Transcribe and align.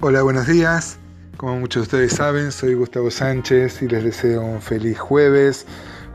Hola, 0.00 0.22
buenos 0.22 0.46
días. 0.46 0.96
Como 1.36 1.58
muchos 1.58 1.82
de 1.82 1.96
ustedes 1.96 2.12
saben, 2.12 2.52
soy 2.52 2.74
Gustavo 2.74 3.10
Sánchez 3.10 3.82
y 3.82 3.88
les 3.88 4.04
deseo 4.04 4.42
un 4.42 4.62
feliz 4.62 4.96
jueves, 4.96 5.66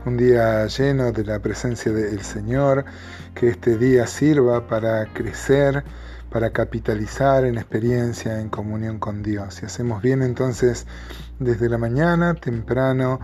un 0.06 0.16
día 0.16 0.66
lleno 0.68 1.12
de 1.12 1.22
la 1.22 1.38
presencia 1.40 1.92
del 1.92 2.22
Señor, 2.22 2.86
que 3.34 3.48
este 3.48 3.76
día 3.76 4.06
sirva 4.06 4.66
para 4.66 5.12
crecer, 5.12 5.84
para 6.30 6.48
capitalizar 6.48 7.44
en 7.44 7.58
experiencia, 7.58 8.40
en 8.40 8.48
comunión 8.48 8.98
con 8.98 9.22
Dios. 9.22 9.62
Y 9.62 9.66
hacemos 9.66 10.00
bien 10.00 10.22
entonces 10.22 10.86
desde 11.38 11.68
la 11.68 11.76
mañana, 11.76 12.32
temprano, 12.32 13.20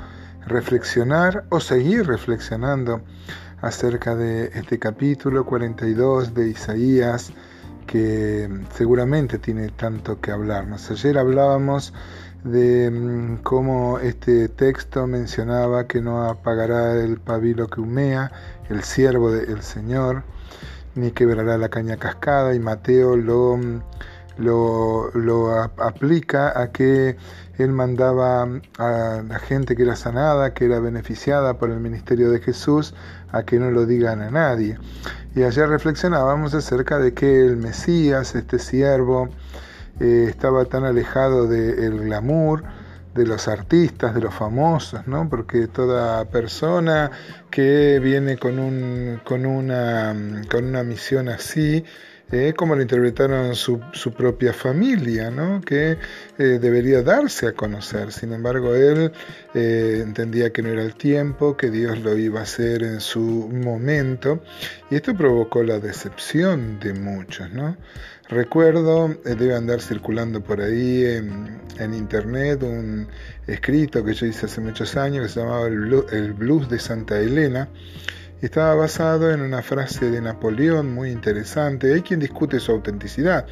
reflexionar 0.47 1.47
o 1.49 1.61
seguir 1.61 2.07
reflexionando 2.07 3.01
acerca 3.63 4.15
de 4.15 4.51
este 4.53 4.79
capítulo 4.79 5.47
42 5.47 6.35
de 6.35 6.51
Isaías 6.51 7.33
que 7.91 8.49
seguramente 8.73 9.41
tiene 9.41 9.71
tanto 9.71 10.21
que 10.21 10.31
hablarnos. 10.31 10.89
Ayer 10.93 11.19
hablábamos 11.19 11.93
de 12.45 12.89
mm, 12.89 13.43
cómo 13.43 13.99
este 13.99 14.49
texto 14.49 15.09
mencionaba 15.09 15.89
que 15.89 16.01
no 16.01 16.23
apagará 16.23 16.95
el 17.03 17.19
pabilo 17.19 17.67
que 17.67 17.81
humea, 17.81 18.31
el 18.69 18.85
siervo 18.85 19.33
del 19.33 19.63
Señor, 19.63 20.23
ni 20.95 21.11
quebrará 21.11 21.59
la 21.59 21.69
caña 21.69 21.97
cascada, 21.97 22.55
y 22.55 22.61
Mateo 22.61 23.17
lo, 23.17 23.57
mm, 23.57 23.83
lo, 24.39 25.11
lo 25.15 25.51
aplica 25.51 26.61
a 26.61 26.71
que 26.71 27.17
él 27.63 27.73
mandaba 27.73 28.43
a 28.79 29.23
la 29.27 29.39
gente 29.39 29.77
que 29.77 29.83
era 29.83 29.97
sanada, 29.97 30.55
que 30.55 30.67
era 30.67 30.81
beneficiada 30.81 31.59
por 31.59 31.71
el 31.71 31.81
ministerio 31.81 32.31
de 32.31 32.41
Jesús, 32.41 32.95
a 33.33 33.43
que 33.43 33.59
no 33.59 33.71
lo 33.71 33.87
digan 33.87 34.23
a 34.23 34.31
nadie. 34.31 34.79
Y 35.35 35.43
ayer 35.43 35.69
reflexionábamos 35.69 36.55
acerca 36.55 36.99
de 36.99 37.15
que 37.15 37.41
el 37.41 37.57
Mesías, 37.57 38.35
este 38.35 38.59
siervo, 38.59 39.29
eh, 40.01 40.27
estaba 40.29 40.65
tan 40.65 40.85
alejado 40.85 41.47
del 41.47 42.01
glamour, 42.01 42.65
de 43.15 43.27
los 43.27 43.49
artistas, 43.49 44.15
de 44.15 44.21
los 44.21 44.35
famosos, 44.35 45.07
¿no? 45.07 45.29
Porque 45.29 45.67
toda 45.67 46.25
persona 46.27 47.11
que 47.51 47.99
viene 48.01 48.39
con, 48.39 48.59
un, 48.59 49.21
con, 49.25 49.47
una, 49.47 50.15
con 50.51 50.65
una 50.65 50.83
misión 50.85 51.29
así, 51.29 51.85
eh, 52.33 52.55
como 52.57 52.77
lo 52.77 52.83
interpretaron 52.83 53.57
su, 53.57 53.81
propia 54.17 54.53
familia, 54.53 55.31
¿no? 55.31 55.61
que 55.61 55.99
eh, 56.39 56.45
debería 56.61 57.03
darse 57.03 57.49
a 57.49 57.53
conocer. 57.53 58.13
Sin 58.13 58.33
embargo, 58.33 58.75
él 58.75 59.13
eh, 59.55 60.01
entendía 60.03 60.53
que 60.53 60.63
no 60.63 60.69
era 60.69 60.83
el 60.83 60.95
tiempo, 60.95 61.57
que 61.57 61.71
Dios 61.71 61.99
lo 62.01 62.17
iba 62.17 62.41
a 62.41 62.43
hacer 62.45 62.85
en 62.85 63.01
su 63.01 63.21
momento, 63.21 64.43
y 64.91 64.97
esto 64.97 65.17
provocó 65.17 65.65
la 65.65 65.81
decepción 65.81 66.79
de 66.79 66.95
muchos. 66.95 67.51
¿no? 67.51 67.77
Recuerdo, 68.29 69.09
debe 69.25 69.57
andar 69.57 69.81
circulando 69.81 70.41
por 70.41 70.61
ahí 70.61 71.05
en, 71.05 71.61
internet 71.95 72.63
un 72.63 73.09
escrito 73.47 74.05
que 74.05 74.13
yo 74.13 74.27
hice 74.27 74.47
hace 74.47 74.61
muchos 74.61 74.97
años 74.97 75.27
que 75.27 75.33
se 75.33 75.41
llamaba 75.41 75.67
El 75.67 76.35
Blues 76.35 76.69
de 76.69 76.79
Santa 76.79 77.19
Elena 77.19 77.69
estaba 78.47 78.75
basado 78.75 79.31
en 79.31 79.43
una 79.43 79.63
frase 79.63 80.11
de 80.11 80.21
Napoleón 80.21 80.93
muy 80.93 81.11
interesante. 81.11 81.93
Hay 81.93 82.03
quien 82.03 82.21
discute 82.21 82.61
su 82.61 82.73
autenticidad, 82.73 83.47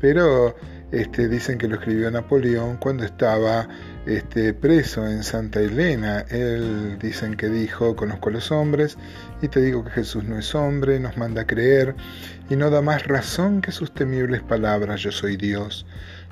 pero 0.00 0.56
este, 0.92 1.28
dicen 1.28 1.58
que 1.58 1.68
lo 1.68 1.76
escribió 1.76 2.10
Napoleón 2.10 2.76
cuando 2.78 3.04
estaba 3.04 3.68
este, 4.06 4.54
preso 4.54 5.06
en 5.06 5.22
Santa 5.22 5.60
Elena. 5.60 6.24
Él 6.30 6.98
dicen 6.98 7.36
que 7.36 7.48
dijo, 7.48 7.94
conozco 7.94 8.30
a 8.30 8.32
los 8.32 8.50
hombres 8.50 8.96
y 9.42 9.48
te 9.48 9.60
digo 9.60 9.84
que 9.84 9.90
Jesús 9.90 10.24
no 10.24 10.38
es 10.38 10.54
hombre, 10.54 10.98
nos 10.98 11.16
manda 11.16 11.42
a 11.42 11.46
creer 11.46 11.94
y 12.48 12.56
no 12.56 12.70
da 12.70 12.82
más 12.82 13.06
razón 13.06 13.60
que 13.60 13.72
sus 13.72 13.92
temibles 13.92 14.42
palabras, 14.42 15.00
yo 15.00 15.12
soy 15.12 15.36
Dios. 15.36 15.86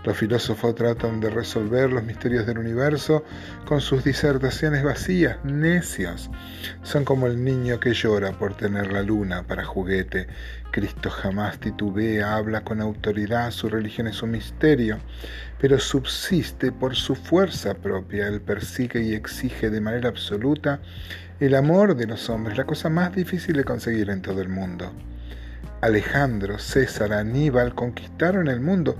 Los 0.05 0.17
filósofos 0.17 0.77
tratan 0.77 1.19
de 1.21 1.29
resolver 1.29 1.91
los 1.93 2.05
misterios 2.05 2.47
del 2.47 2.59
universo 2.59 3.25
con 3.65 3.81
sus 3.81 4.05
disertaciones 4.05 4.85
vacías, 4.85 5.45
necios. 5.45 6.31
Son 6.85 7.05
como 7.05 7.27
el 7.27 7.43
niño 7.43 7.81
que 7.81 7.95
llora 7.95 8.33
por 8.33 8.57
tener 8.57 8.93
la 8.93 9.03
luna 9.03 9.43
para 9.43 9.65
juguete. 9.65 10.29
Cristo 10.71 11.11
jamás 11.11 11.59
titubea, 11.59 12.37
habla 12.37 12.63
con 12.63 12.81
autoridad, 12.81 13.51
su 13.51 13.69
religión 13.69 14.07
es 14.07 14.23
un 14.23 14.31
misterio, 14.31 14.99
pero 15.61 15.81
subsiste 15.81 16.71
por 16.71 16.95
su 16.95 17.17
fuerza 17.17 17.75
propia. 17.75 18.29
Él 18.29 18.41
persigue 18.41 19.03
y 19.03 19.15
exige 19.15 19.69
de 19.69 19.81
manera 19.81 20.09
absoluta 20.09 20.81
el 21.41 21.57
amor 21.57 21.97
de 21.97 22.07
los 22.07 22.31
hombres, 22.31 22.57
la 22.57 22.65
cosa 22.65 22.89
más 22.89 23.15
difícil 23.15 23.57
de 23.57 23.65
conseguir 23.65 24.11
en 24.11 24.23
todo 24.23 24.41
el 24.41 24.49
mundo. 24.49 24.93
Alejandro, 25.81 26.59
César, 26.59 27.13
Aníbal 27.13 27.75
conquistaron 27.75 28.49
el 28.49 28.61
mundo 28.61 28.97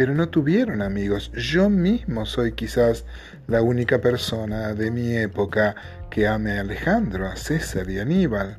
pero 0.00 0.14
no 0.14 0.30
tuvieron 0.30 0.80
amigos. 0.80 1.30
Yo 1.34 1.68
mismo 1.68 2.24
soy 2.24 2.52
quizás 2.52 3.04
la 3.48 3.60
única 3.60 4.00
persona 4.00 4.72
de 4.72 4.90
mi 4.90 5.14
época 5.14 5.74
que 6.10 6.26
ame 6.26 6.56
a 6.56 6.62
Alejandro, 6.62 7.26
a 7.26 7.36
César 7.36 7.90
y 7.90 7.98
a 7.98 8.02
Aníbal. 8.02 8.56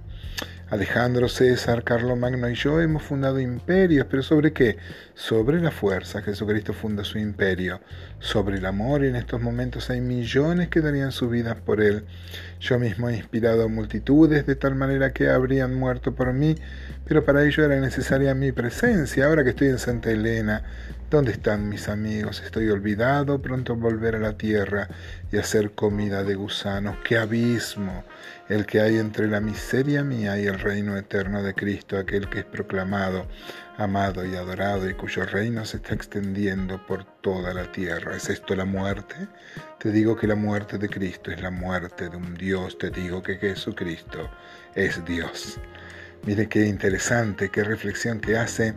Alejandro, 0.71 1.27
César, 1.27 1.83
Magno 2.15 2.49
y 2.49 2.55
yo 2.55 2.79
hemos 2.79 3.03
fundado 3.03 3.41
imperios, 3.41 4.07
pero 4.09 4.23
¿sobre 4.23 4.53
qué? 4.53 4.77
Sobre 5.13 5.59
la 5.59 5.69
fuerza. 5.69 6.21
Jesucristo 6.21 6.71
funda 6.71 7.03
su 7.03 7.19
imperio. 7.19 7.81
Sobre 8.19 8.57
el 8.57 8.65
amor 8.65 9.03
y 9.03 9.09
en 9.09 9.17
estos 9.17 9.41
momentos 9.41 9.89
hay 9.89 9.99
millones 9.99 10.69
que 10.69 10.79
darían 10.79 11.11
su 11.11 11.27
vida 11.27 11.55
por 11.55 11.81
él. 11.81 12.05
Yo 12.61 12.79
mismo 12.79 13.09
he 13.09 13.17
inspirado 13.17 13.63
a 13.63 13.67
multitudes 13.67 14.45
de 14.45 14.55
tal 14.55 14.75
manera 14.75 15.11
que 15.11 15.27
habrían 15.27 15.75
muerto 15.75 16.15
por 16.15 16.31
mí, 16.31 16.55
pero 17.05 17.25
para 17.25 17.43
ello 17.43 17.65
era 17.65 17.77
necesaria 17.81 18.33
mi 18.33 18.53
presencia. 18.53 19.25
Ahora 19.25 19.43
que 19.43 19.49
estoy 19.49 19.67
en 19.67 19.77
Santa 19.77 20.09
Elena, 20.09 20.63
¿dónde 21.09 21.33
están 21.33 21.67
mis 21.67 21.89
amigos? 21.89 22.41
Estoy 22.45 22.69
olvidado, 22.69 23.41
pronto 23.41 23.75
volver 23.75 24.15
a 24.15 24.19
la 24.19 24.37
tierra 24.37 24.87
y 25.31 25.37
hacer 25.37 25.71
comida 25.71 26.23
de 26.23 26.35
gusanos. 26.35 26.97
¡Qué 27.03 27.17
abismo! 27.17 28.03
El 28.49 28.65
que 28.65 28.81
hay 28.81 28.97
entre 28.97 29.27
la 29.27 29.39
miseria 29.39 30.03
mía 30.03 30.37
y 30.37 30.45
el 30.45 30.59
reino 30.59 30.97
eterno 30.97 31.41
de 31.41 31.53
Cristo, 31.53 31.97
aquel 31.97 32.29
que 32.29 32.39
es 32.39 32.45
proclamado, 32.45 33.27
amado 33.77 34.25
y 34.25 34.35
adorado 34.35 34.89
y 34.89 34.93
cuyo 34.93 35.25
reino 35.25 35.63
se 35.63 35.77
está 35.77 35.93
extendiendo 35.93 36.85
por 36.85 37.05
toda 37.21 37.53
la 37.53 37.71
tierra. 37.71 38.15
¿Es 38.15 38.29
esto 38.29 38.55
la 38.55 38.65
muerte? 38.65 39.15
Te 39.79 39.91
digo 39.91 40.15
que 40.15 40.27
la 40.27 40.35
muerte 40.35 40.77
de 40.77 40.89
Cristo 40.89 41.31
es 41.31 41.41
la 41.41 41.51
muerte 41.51 42.09
de 42.09 42.17
un 42.17 42.35
Dios. 42.35 42.77
Te 42.77 42.89
digo 42.89 43.23
que 43.23 43.37
Jesucristo 43.37 44.29
es 44.75 45.03
Dios. 45.05 45.59
Mire 46.23 46.47
qué 46.47 46.67
interesante, 46.67 47.49
qué 47.49 47.63
reflexión 47.63 48.19
que 48.19 48.37
hace 48.37 48.75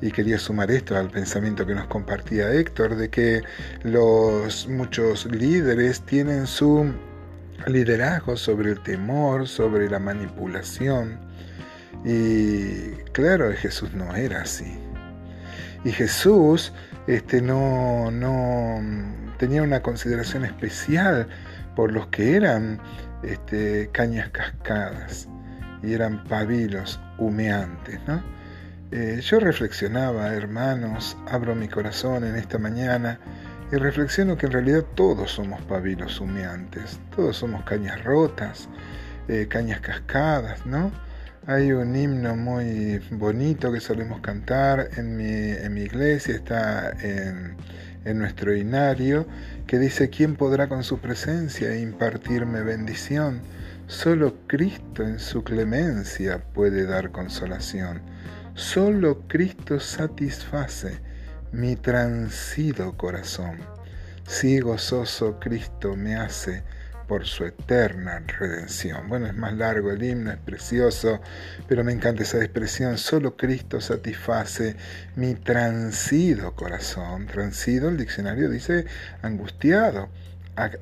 y 0.00 0.10
quería 0.10 0.40
sumar 0.40 0.72
esto 0.72 0.96
al 0.96 1.08
pensamiento 1.08 1.64
que 1.64 1.72
nos 1.72 1.86
compartía 1.86 2.52
Héctor 2.52 2.96
de 2.96 3.08
que 3.08 3.42
los 3.84 4.66
muchos 4.66 5.26
líderes 5.26 6.00
tienen 6.00 6.48
su 6.48 6.92
liderazgo 7.68 8.36
sobre 8.36 8.72
el 8.72 8.82
temor, 8.82 9.46
sobre 9.46 9.88
la 9.88 10.00
manipulación. 10.00 11.20
Y 12.04 12.90
claro, 13.12 13.52
Jesús 13.52 13.92
no 13.94 14.16
era 14.16 14.42
así. 14.42 14.76
Y 15.84 15.92
Jesús 15.92 16.72
este, 17.06 17.40
no, 17.40 18.10
no 18.10 18.80
tenía 19.38 19.62
una 19.62 19.80
consideración 19.80 20.44
especial 20.44 21.28
por 21.76 21.92
los 21.92 22.08
que 22.08 22.34
eran 22.34 22.80
este, 23.22 23.90
cañas 23.92 24.30
cascadas 24.30 25.28
y 25.82 25.92
eran 25.92 26.24
pabilos 26.24 27.00
humeantes. 27.18 28.00
¿no? 28.06 28.22
Eh, 28.92 29.20
yo 29.22 29.38
reflexionaba, 29.38 30.34
hermanos, 30.34 31.16
abro 31.28 31.54
mi 31.54 31.68
corazón 31.68 32.24
en 32.24 32.36
esta 32.36 32.58
mañana 32.58 33.20
y 33.72 33.76
reflexiono 33.76 34.36
que 34.36 34.46
en 34.46 34.52
realidad 34.52 34.84
todos 34.94 35.30
somos 35.30 35.62
pabilos 35.62 36.20
humeantes, 36.20 36.98
todos 37.14 37.36
somos 37.36 37.62
cañas 37.62 38.02
rotas, 38.02 38.68
eh, 39.28 39.46
cañas 39.48 39.80
cascadas, 39.80 40.66
¿no? 40.66 40.90
Hay 41.46 41.70
un 41.72 41.94
himno 41.94 42.34
muy 42.34 42.98
bonito 43.12 43.72
que 43.72 43.80
solemos 43.80 44.20
cantar 44.20 44.88
en 44.96 45.16
mi, 45.16 45.50
en 45.50 45.72
mi 45.72 45.82
iglesia, 45.82 46.34
está 46.34 46.90
en, 47.00 47.56
nuestro 48.18 48.56
inario, 48.56 49.26
que 49.66 49.78
dice, 49.78 50.10
¿quién 50.10 50.34
podrá 50.34 50.68
con 50.68 50.82
su 50.82 50.98
presencia 50.98 51.76
impartirme 51.76 52.62
bendición? 52.62 53.40
Solo 53.90 54.36
Cristo 54.46 55.02
en 55.02 55.18
su 55.18 55.42
clemencia 55.42 56.38
puede 56.38 56.86
dar 56.86 57.10
consolación. 57.10 58.00
Solo 58.54 59.26
Cristo 59.26 59.80
satisface 59.80 61.00
mi 61.50 61.74
transido 61.74 62.96
corazón. 62.96 63.58
Si 64.28 64.60
gozoso 64.60 65.40
Cristo 65.40 65.96
me 65.96 66.14
hace 66.14 66.62
por 67.08 67.26
su 67.26 67.44
eterna 67.44 68.22
redención. 68.38 69.08
Bueno, 69.08 69.26
es 69.26 69.34
más 69.34 69.54
largo 69.54 69.90
el 69.90 70.04
himno, 70.04 70.30
es 70.30 70.38
precioso, 70.38 71.20
pero 71.66 71.82
me 71.82 71.92
encanta 71.92 72.22
esa 72.22 72.38
expresión. 72.38 72.96
Solo 72.96 73.36
Cristo 73.36 73.80
satisface 73.80 74.76
mi 75.16 75.34
transido 75.34 76.54
corazón. 76.54 77.26
Transido, 77.26 77.88
el 77.88 77.96
diccionario 77.96 78.48
dice 78.50 78.84
angustiado, 79.22 80.10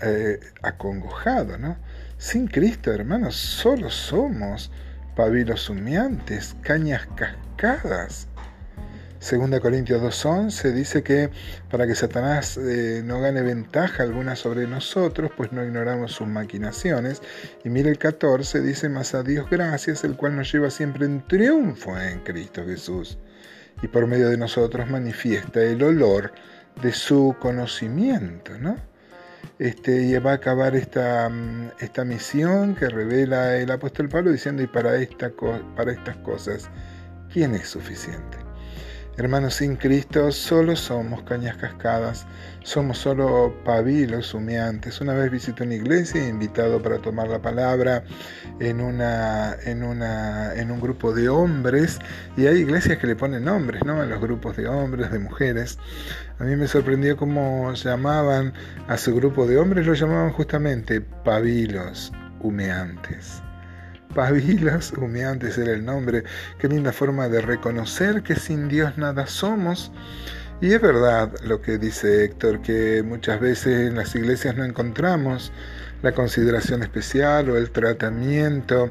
eh, 0.03 0.41
acongojado, 0.61 1.57
¿no? 1.57 1.79
Sin 2.19 2.49
Cristo, 2.49 2.93
hermanos, 2.93 3.37
solo 3.37 3.89
somos 3.91 4.73
pabilos 5.15 5.71
humeantes, 5.71 6.57
cañas 6.63 7.07
cascadas. 7.15 8.27
2 9.21 9.61
Corintios 9.61 10.03
2.11 10.03 10.73
dice 10.73 11.05
que 11.05 11.31
para 11.71 11.87
que 11.87 11.95
Satanás 11.95 12.57
eh, 12.57 13.03
no 13.05 13.21
gane 13.21 13.43
ventaja 13.43 14.03
alguna 14.03 14.35
sobre 14.35 14.67
nosotros, 14.67 15.31
pues 15.37 15.53
no 15.53 15.63
ignoramos 15.65 16.11
sus 16.11 16.27
maquinaciones. 16.27 17.23
Y 17.65 17.69
mire 17.69 17.89
el 17.89 17.99
14, 17.99 18.63
dice, 18.63 18.89
más 18.89 19.15
a 19.15 19.23
Dios 19.23 19.49
gracias, 19.49 20.03
el 20.03 20.17
cual 20.17 20.35
nos 20.35 20.53
lleva 20.53 20.71
siempre 20.71 21.07
en 21.07 21.25
triunfo 21.25 21.97
en 22.01 22.19
Cristo 22.25 22.65
Jesús. 22.67 23.17
Y 23.81 23.87
por 23.87 24.09
medio 24.09 24.29
de 24.29 24.39
nosotros 24.39 24.91
manifiesta 24.91 25.63
el 25.63 25.81
olor 25.85 26.33
de 26.83 26.93
su 26.93 27.37
conocimiento, 27.39 28.59
¿no? 28.59 28.77
Este, 29.59 30.03
y 30.03 30.17
va 30.19 30.33
a 30.33 30.35
acabar 30.35 30.77
esta, 30.77 31.29
mm, 31.29 31.73
esta 31.81 32.05
misión 32.05 32.75
que 32.75 32.89
revela 32.89 33.57
el 33.57 33.71
apóstol 33.71 34.09
Pablo 34.09 34.31
diciendo, 34.31 34.63
y 34.63 34.67
para, 34.67 34.97
esta, 34.97 35.31
para 35.77 35.93
estas 35.93 36.17
cosas, 36.19 36.71
¿quién 37.33 37.55
es 37.55 37.69
suficiente? 37.69 38.48
Hermanos, 39.19 39.55
sin 39.55 39.75
Cristo 39.75 40.31
solo 40.31 40.77
somos 40.77 41.25
cañas 41.25 41.57
cascadas, 41.57 42.25
somos 42.63 42.99
solo 42.99 43.53
pabilos 43.65 44.33
humeantes. 44.33 45.01
Una 45.01 45.13
vez 45.13 45.33
visité 45.33 45.65
una 45.65 45.75
iglesia 45.75 46.29
invitado 46.29 46.81
para 46.81 46.99
tomar 46.99 47.27
la 47.27 47.43
palabra 47.43 48.05
en, 48.61 48.81
una, 48.81 49.57
en, 49.65 49.83
una, 49.83 50.55
en 50.55 50.71
un 50.71 50.81
grupo 50.81 51.13
de 51.13 51.29
hombres, 51.29 51.99
y 52.37 52.47
hay 52.47 52.59
iglesias 52.59 52.99
que 52.99 53.09
le 53.09 53.17
ponen 53.17 53.43
nombres, 53.43 53.85
¿no? 53.85 54.01
A 54.01 54.07
los 54.07 54.21
grupos 54.21 54.57
de 54.57 54.69
hombres, 54.69 55.11
de 55.11 55.19
mujeres. 55.19 55.81
A 56.39 56.45
mí 56.45 56.55
me 56.55 56.69
sorprendió 56.69 57.17
cómo 57.17 57.73
llamaban 57.75 58.53
a 58.87 58.97
su 58.97 59.17
grupo 59.17 59.49
de 59.49 59.59
hombres, 59.59 59.85
lo 59.85 59.95
llamaban 59.95 60.31
justamente 60.31 61.01
pabilos 61.01 62.13
humeantes. 62.39 63.43
Pabilos 64.15 64.93
humeantes 64.93 65.59
era 65.59 65.73
el 65.73 65.85
nombre. 65.85 66.25
Qué 66.59 66.69
linda 66.69 66.93
forma 66.93 67.29
de 67.29 67.41
reconocer 67.41 68.23
que 68.23 68.35
sin 68.37 68.69
Dios 68.69 68.97
nada 68.97 69.27
somos. 69.27 69.93
Y 70.61 70.73
es 70.73 70.81
verdad 70.81 71.31
lo 71.45 71.61
que 71.61 71.79
dice 71.79 72.25
Héctor, 72.25 72.63
que 72.63 73.03
muchas 73.05 73.41
veces 73.41 73.89
en 73.89 73.95
las 73.97 74.15
iglesias 74.17 74.57
no 74.57 74.65
encontramos 74.65 75.53
la 76.03 76.13
consideración 76.13 76.83
especial 76.83 77.51
o 77.51 77.57
el 77.57 77.71
tratamiento 77.71 78.91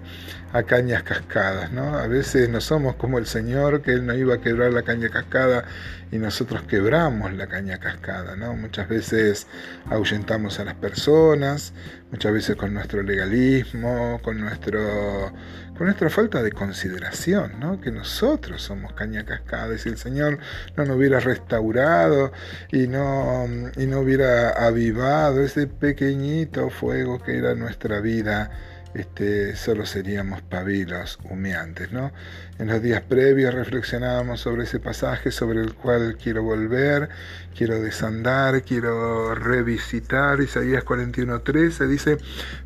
a 0.54 0.64
cañas 0.64 1.04
cascadas, 1.04 1.72
¿no? 1.72 1.98
A 1.98 2.08
veces 2.08 2.50
no 2.50 2.62
somos 2.62 2.96
como 2.96 3.18
el 3.18 3.26
Señor, 3.26 3.82
que 3.82 3.92
Él 3.92 4.06
no 4.06 4.14
iba 4.14 4.36
a 4.36 4.42
quebrar 4.42 4.74
la 4.74 4.84
caña 4.84 5.10
cascada 5.10 5.66
y 6.12 6.18
nosotros 6.18 6.64
quebramos 6.64 7.34
la 7.34 7.48
caña 7.48 7.80
cascada, 7.80 8.36
¿no? 8.36 8.54
Muchas 8.56 8.88
veces 8.90 9.48
ahuyentamos 9.90 10.60
a 10.60 10.66
las 10.66 10.76
personas, 10.76 11.74
muchas 12.12 12.34
veces 12.34 12.56
con 12.56 12.74
nuestro 12.74 13.04
legalismo, 13.04 14.20
con 14.24 14.40
nuestro 14.40 15.32
con 15.78 15.86
nuestra 15.86 16.10
falta 16.10 16.42
de 16.42 16.52
consideración, 16.52 17.60
¿no? 17.60 17.80
que 17.80 17.92
nosotros 17.92 18.64
somos 18.64 18.94
caña 18.94 19.26
cascada 19.26 19.76
y 19.76 19.78
si 19.78 19.90
el 19.90 19.98
Señor 19.98 20.40
no 20.76 20.86
nos 20.86 20.98
hubiera 20.98 21.20
restaurado 21.20 22.32
y 22.72 22.88
no, 22.88 23.46
y 23.76 23.86
no 23.86 24.00
hubiera 24.00 24.50
avivado 24.50 25.44
ese 25.44 25.68
pequeñito 25.68 26.72
fuego 26.72 27.22
que 27.22 27.38
era 27.38 27.54
nuestra 27.54 28.00
vida, 28.00 28.50
este, 28.94 29.56
solo 29.56 29.86
seríamos 29.86 30.42
pabilos 30.42 31.20
humeantes. 31.30 31.92
¿no? 31.92 32.12
En 32.60 32.68
los 32.68 32.82
días 32.82 33.02
previos 33.02 33.54
reflexionábamos 33.54 34.42
sobre 34.42 34.64
ese 34.64 34.80
pasaje 34.80 35.32
sobre 35.32 35.62
el 35.62 35.74
cual 35.74 36.18
quiero 36.22 36.44
volver, 36.44 37.10
quiero 37.56 37.82
desandar, 37.82 38.62
quiero 38.64 39.36
revisitar. 39.36 40.42
Isaías 40.42 40.84
41.13 40.84 41.88
dice, 41.88 42.18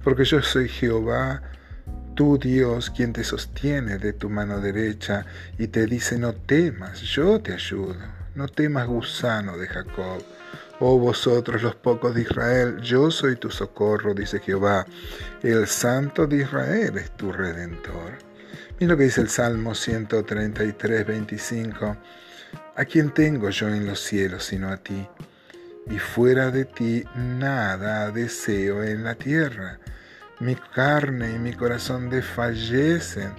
porque 0.03 0.23
yo 0.25 0.41
soy 0.41 0.69
Jehová, 0.69 1.41
Tú 2.13 2.37
Dios, 2.37 2.89
quien 2.89 3.13
te 3.13 3.23
sostiene 3.23 3.97
de 3.97 4.11
tu 4.11 4.29
mano 4.29 4.59
derecha 4.59 5.25
y 5.57 5.67
te 5.67 5.85
dice, 5.85 6.19
no 6.19 6.33
temas, 6.33 6.99
yo 7.01 7.39
te 7.39 7.53
ayudo, 7.53 7.95
no 8.35 8.49
temas 8.49 8.85
gusano 8.85 9.57
de 9.57 9.67
Jacob. 9.67 10.21
Oh 10.83 10.97
vosotros 10.97 11.61
los 11.61 11.75
pocos 11.75 12.15
de 12.15 12.23
Israel, 12.23 12.81
yo 12.81 13.11
soy 13.11 13.35
tu 13.35 13.51
socorro, 13.51 14.15
dice 14.15 14.39
Jehová. 14.39 14.87
El 15.43 15.67
Santo 15.67 16.25
de 16.25 16.37
Israel 16.37 16.97
es 16.97 17.11
tu 17.11 17.31
redentor. 17.31 18.13
Mira 18.79 18.93
lo 18.93 18.97
que 18.97 19.03
dice 19.03 19.21
el 19.21 19.29
Salmo 19.29 19.75
133, 19.75 21.05
25. 21.05 21.97
¿A 22.75 22.85
quién 22.85 23.13
tengo 23.13 23.51
yo 23.51 23.67
en 23.67 23.85
los 23.85 23.99
cielos 23.99 24.43
sino 24.43 24.69
a 24.69 24.77
ti? 24.77 25.07
Y 25.85 25.99
fuera 25.99 26.49
de 26.49 26.65
ti 26.65 27.03
nada 27.15 28.09
deseo 28.09 28.83
en 28.83 29.03
la 29.03 29.13
tierra. 29.13 29.77
Mi 30.39 30.55
carne 30.55 31.35
y 31.35 31.37
mi 31.37 31.53
corazón 31.53 32.09
desfallecen, 32.09 33.33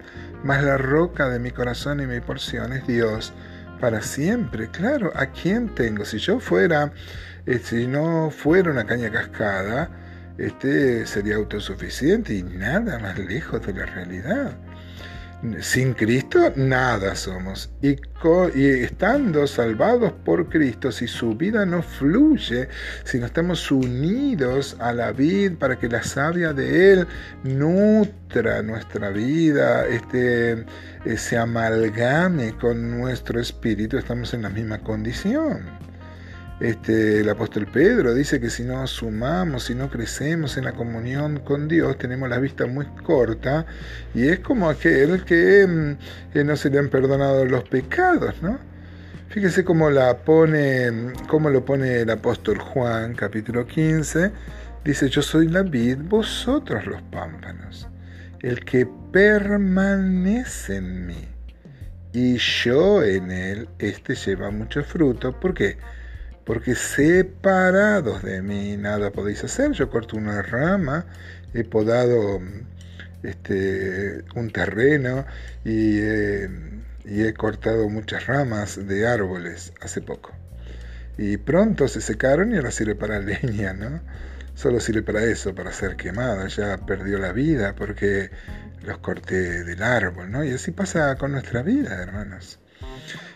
mas 0.45 0.63
la 0.63 0.79
roca 0.79 1.29
de 1.29 1.41
mi 1.41 1.51
corazón 1.51 2.01
y 2.01 2.07
mi 2.07 2.21
porción 2.21 2.73
es 2.73 2.87
Dios 2.87 3.33
para 3.83 4.01
siempre. 4.01 4.71
Claro, 4.71 5.11
¿a 5.17 5.27
quién 5.27 5.75
tengo? 5.75 6.05
Si 6.05 6.19
yo 6.19 6.39
fuera, 6.39 6.93
eh, 7.47 7.59
si 7.59 7.89
no 7.89 8.31
fuera 8.31 8.71
una 8.71 8.87
caña 8.87 9.11
cascada, 9.11 9.91
este 10.39 11.05
sería 11.05 11.35
autosuficiente 11.35 12.33
y 12.33 12.45
nada 12.45 13.01
más 13.01 13.19
lejos 13.19 13.67
de 13.67 13.75
la 13.75 13.87
realidad. 13.87 14.57
Sin 15.61 15.95
Cristo 15.95 16.53
nada 16.55 17.17
somos. 17.17 17.69
Y, 17.83 17.97
estando 18.55 19.49
salvados 19.49 20.13
por 20.25 20.49
Cristo, 20.49 20.93
si 20.93 21.09
su 21.09 21.35
vida 21.35 21.67
no 21.67 21.83
fluye, 21.83 22.69
si 23.03 23.19
no 23.19 23.27
estamos 23.27 23.69
unidos 23.73 24.77
a 24.79 24.93
la 24.93 25.11
vid 25.11 25.55
para 25.57 25.77
que 25.77 25.89
la 25.89 26.05
savia 26.05 26.53
de 26.53 26.93
Él 26.93 27.07
nutra 27.43 28.63
nuestra 28.63 29.11
vida, 29.11 29.89
este, 29.89 30.65
eh, 31.05 31.17
se 31.17 31.37
amalgame 31.37 32.57
con 32.57 32.99
nuestro 32.99 33.41
espíritu, 33.41 33.99
estamos 33.99 34.33
en 34.35 34.43
la 34.43 34.49
misma 34.49 34.79
condición. 34.79 35.82
Este, 36.63 37.19
el 37.19 37.29
apóstol 37.29 37.67
Pedro 37.67 38.15
dice 38.15 38.39
que 38.39 38.49
si 38.49 38.63
no 38.63 38.87
sumamos, 38.87 39.65
si 39.65 39.75
no 39.75 39.91
crecemos 39.91 40.57
en 40.57 40.67
la 40.67 40.73
comunión 40.75 41.41
con 41.41 41.67
Dios, 41.67 41.99
tenemos 41.99 42.29
la 42.29 42.39
vista 42.39 42.67
muy 42.67 42.87
corta 43.05 43.67
y 44.15 44.29
es 44.29 44.39
como 44.39 44.71
aquel 44.71 45.25
que, 45.25 45.67
mm, 45.67 46.47
no 46.47 46.55
se 46.55 46.71
le 46.71 46.79
han 46.79 46.89
perdonado 46.89 47.45
los 47.47 47.65
pecados, 47.65 48.41
¿no? 48.43 48.61
Fíjese 49.31 49.65
cómo, 49.65 49.91
la 49.91 50.19
pone, 50.19 51.13
cómo 51.27 51.51
lo 51.51 51.65
pone 51.65 52.03
el 52.03 52.11
apóstol 52.11 52.61
Juan, 52.61 53.17
capítulo 53.17 53.67
15. 53.67 54.31
Dice, 54.85 55.09
yo 55.09 55.21
soy 55.21 55.49
la 55.49 55.63
vid, 55.63 55.99
vosotros 55.99 56.87
los 56.87 57.03
pámpanos. 57.03 57.89
El 58.39 58.65
que 58.65 58.87
permanece 59.11 60.77
en 60.77 61.07
mí 61.07 61.29
y 62.13 62.37
yo 62.37 63.03
en 63.03 63.33
él, 63.33 63.69
este 63.81 64.15
lleva 64.15 64.53
mucho 64.53 64.85
fruto. 64.85 65.33
¿Por 65.41 65.55
qué? 65.55 65.77
Porque 66.45 66.75
separados 66.75 68.23
de 68.23 68.43
mí 68.43 68.77
nada 68.77 69.11
podéis 69.11 69.45
hacer. 69.45 69.73
Yo 69.73 69.91
corto 69.91 70.17
una 70.17 70.43
rama, 70.43 71.07
he 71.55 71.65
podado 71.65 72.41
este, 73.23 74.25
un 74.35 74.51
terreno 74.51 75.25
y, 75.65 75.99
y 76.01 77.23
he 77.23 77.35
cortado 77.35 77.89
muchas 77.89 78.27
ramas 78.27 78.87
de 78.87 79.07
árboles 79.07 79.73
hace 79.81 80.01
poco. 80.01 80.33
Y 81.19 81.37
pronto 81.37 81.89
se 81.89 82.01
secaron 82.01 82.53
y 82.53 82.57
ahora 82.57 82.71
sirve 82.71 82.95
para 82.95 83.19
leña, 83.21 83.73
¿no? 83.73 84.01
Solo 84.55 84.81
sirve 84.81 85.03
para 85.03 85.23
eso, 85.23 85.55
para 85.55 85.73
ser 85.73 85.97
quemada. 85.97 86.47
Ya 86.49 86.77
perdió 86.79 87.19
la 87.19 87.33
vida 87.33 87.75
porque 87.75 88.31
los 88.85 88.99
corté 88.99 89.65
del 89.65 89.83
árbol, 89.83 90.31
¿no? 90.31 90.45
Y 90.45 90.51
así 90.51 90.73
pasa 90.73 91.17
con 91.17 91.33
nuestra 91.33 91.63
vida, 91.63 92.03
hermanos. 92.03 92.59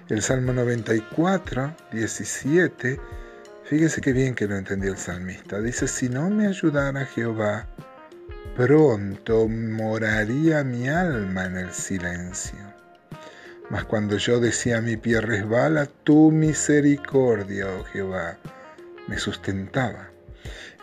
El 0.08 0.22
Salmo 0.22 0.52
94, 0.52 1.74
17, 1.90 3.00
fíjese 3.64 4.00
qué 4.00 4.12
bien 4.12 4.36
que 4.36 4.46
lo 4.46 4.56
entendió 4.56 4.92
el 4.92 4.98
salmista. 4.98 5.60
Dice, 5.60 5.88
si 5.88 6.08
no 6.08 6.30
me 6.30 6.46
ayudara 6.46 7.06
Jehová, 7.06 7.66
pronto 8.56 9.48
moraría 9.48 10.62
mi 10.62 10.88
alma 10.88 11.46
en 11.46 11.56
el 11.56 11.72
silencio. 11.72 12.60
Mas 13.68 13.82
cuando 13.82 14.16
yo 14.16 14.38
decía 14.38 14.80
mi 14.80 14.96
pie 14.96 15.20
resbala, 15.20 15.86
tu 16.04 16.30
misericordia, 16.30 17.66
oh 17.66 17.82
Jehová, 17.86 18.38
me 19.08 19.18
sustentaba. 19.18 20.10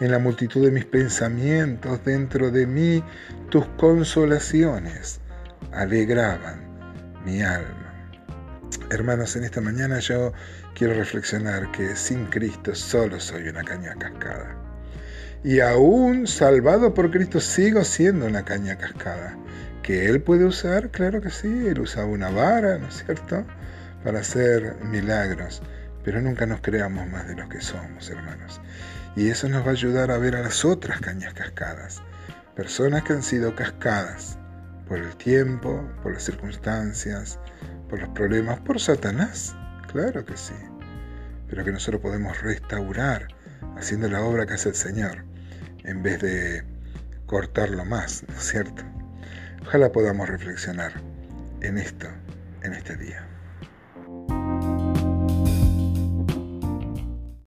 En 0.01 0.11
la 0.11 0.19
multitud 0.19 0.65
de 0.65 0.71
mis 0.71 0.83
pensamientos 0.83 2.03
dentro 2.03 2.51
de 2.51 2.67
mí, 2.67 3.01
tus 3.49 3.65
consolaciones 3.77 5.21
alegraban 5.71 6.59
mi 7.23 7.41
alma. 7.41 7.92
Hermanos, 8.89 9.35
en 9.35 9.43
esta 9.43 9.61
mañana 9.61 9.99
yo 9.99 10.33
quiero 10.75 10.93
reflexionar 10.93 11.71
que 11.71 11.95
sin 11.95 12.25
Cristo 12.25 12.75
solo 12.75 13.19
soy 13.19 13.47
una 13.47 13.63
caña 13.63 13.95
cascada. 13.95 14.55
Y 15.43 15.59
aún 15.59 16.27
salvado 16.27 16.93
por 16.93 17.11
Cristo 17.11 17.39
sigo 17.39 17.83
siendo 17.83 18.25
una 18.25 18.45
caña 18.45 18.77
cascada. 18.77 19.37
¿Que 19.81 20.05
Él 20.05 20.21
puede 20.21 20.45
usar? 20.45 20.89
Claro 20.89 21.21
que 21.21 21.29
sí, 21.29 21.67
Él 21.67 21.81
usaba 21.81 22.07
una 22.07 22.29
vara, 22.29 22.77
¿no 22.77 22.87
es 22.87 23.03
cierto? 23.03 23.45
Para 24.03 24.19
hacer 24.19 24.77
milagros. 24.83 25.61
Pero 26.03 26.21
nunca 26.21 26.45
nos 26.45 26.61
creamos 26.61 27.07
más 27.09 27.27
de 27.27 27.35
lo 27.35 27.49
que 27.49 27.59
somos, 27.59 28.09
hermanos. 28.09 28.61
Y 29.15 29.29
eso 29.29 29.49
nos 29.49 29.63
va 29.63 29.69
a 29.69 29.71
ayudar 29.71 30.11
a 30.11 30.17
ver 30.17 30.35
a 30.35 30.41
las 30.41 30.63
otras 30.63 31.01
cañas 31.01 31.33
cascadas. 31.33 32.01
Personas 32.55 33.03
que 33.03 33.13
han 33.13 33.23
sido 33.23 33.55
cascadas 33.55 34.37
por 34.87 34.99
el 34.99 35.15
tiempo, 35.15 35.83
por 36.01 36.13
las 36.13 36.23
circunstancias, 36.23 37.39
por 37.93 38.01
los 38.01 38.09
problemas, 38.09 38.59
por 38.61 38.79
Satanás, 38.79 39.55
Claro 39.91 40.25
que 40.25 40.35
sí. 40.35 40.55
Pero 41.47 41.63
que 41.63 41.71
nosotros 41.71 42.01
podemos 42.01 42.41
restaurar 42.41 43.27
haciendo 43.77 44.09
la 44.09 44.23
obra 44.23 44.47
que 44.47 44.55
hace 44.55 44.69
el 44.69 44.75
Señor, 44.75 45.25
en 45.83 46.01
vez 46.01 46.19
de 46.19 46.63
cortarlo 47.27 47.85
más, 47.85 48.25
¿no 48.27 48.33
es 48.33 48.45
cierto? 48.45 48.81
Ojalá 49.61 49.91
podamos 49.91 50.27
reflexionar 50.27 50.93
en 51.61 51.77
esto, 51.77 52.07
en 52.63 52.73
este 52.73 52.97
día. 52.97 53.27